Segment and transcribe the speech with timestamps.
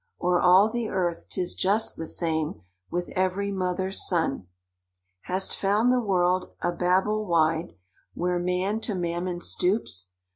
[0.19, 4.47] O'er all the earth 'tis just the same With every mother's son!
[5.25, 7.73] "Hast found the world a Babel wide,
[8.15, 10.09] Where man to mammon stoops?